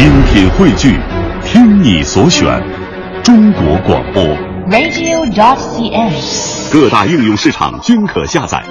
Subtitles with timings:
[0.00, 0.96] 精品汇聚，
[1.44, 2.58] 听你所选，
[3.22, 4.22] 中国广播。
[4.70, 6.72] radio.cn。
[6.72, 8.62] 各大应用市场均可下载。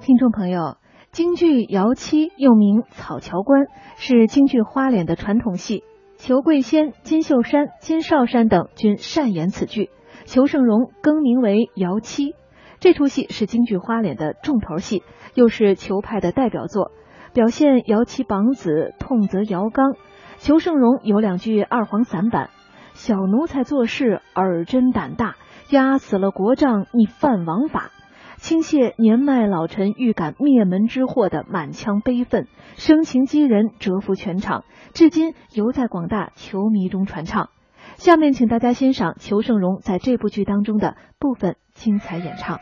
[0.00, 0.78] 听众朋友，
[1.12, 3.64] 京剧《姚七》又名《草桥关》，
[3.96, 5.84] 是京剧花脸的传统戏。
[6.16, 9.90] 裘桂仙、金秀山、金少山等均擅演此剧，
[10.24, 12.34] 裘盛戎更名为姚七。
[12.80, 15.02] 这出戏是京剧花脸的重头戏，
[15.34, 16.90] 又是裘派的代表作，
[17.34, 19.96] 表现姚七绑子痛则姚刚。
[20.38, 22.50] 裘盛戎有两句二黄散板
[22.94, 25.34] ：“小奴才做事耳真胆大，
[25.70, 27.90] 压死了国丈你犯王法。”
[28.36, 32.46] 倾泻年迈老臣预感灭门之祸的满腔悲愤，
[32.76, 37.48] 声情激人，折服全场，至今犹在广大球迷中传唱。
[37.96, 42.58] 下面请大家欣赏裘盛戎在这部剧当中的部分精彩演唱。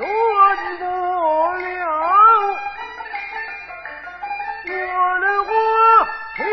[0.00, 0.08] 断
[0.78, 1.84] 不了
[4.64, 4.72] 我
[5.20, 5.50] 的花
[6.36, 6.44] 心，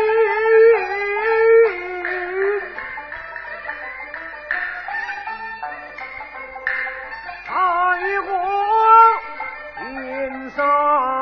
[10.50, 11.17] 山。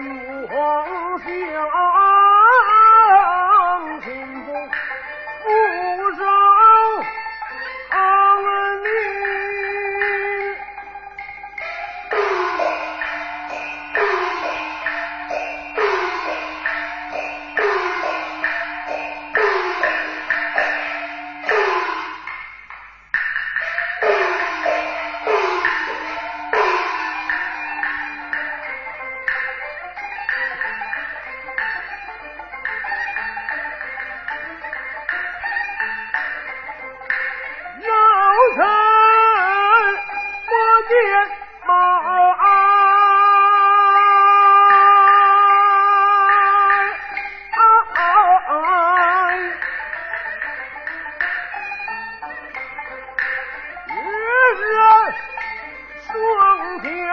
[0.00, 1.89] 入花轿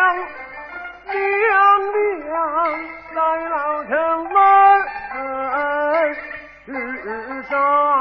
[0.07, 1.17] 娘，
[2.23, 2.31] 娘
[3.13, 3.19] 来
[3.49, 3.91] 老城
[4.31, 4.35] 门，
[6.65, 6.69] 世
[7.49, 7.96] 上。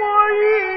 [0.00, 0.67] 我一。